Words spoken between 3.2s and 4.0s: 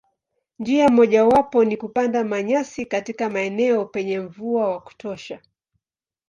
maeneo